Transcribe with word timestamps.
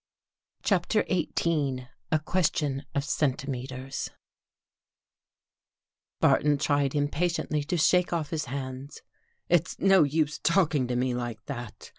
CHAPTER 0.63 1.05
XVIII 1.11 1.87
A 2.11 2.17
QUESTION 2.17 2.85
OF 2.95 3.03
CENTIMETERS 3.03 4.09
B 6.19 6.27
arton 6.27 6.57
tried 6.57 6.95
impatiently 6.95 7.63
to 7.65 7.77
shake 7.77 8.11
off 8.11 8.31
his 8.31 8.45
hands." 8.45 9.03
It's 9.47 9.77
no 9.77 10.01
use 10.01 10.39
talking 10.39 10.87
to 10.87 10.95
me 10.95 11.13
like 11.13 11.45
that. 11.45 11.89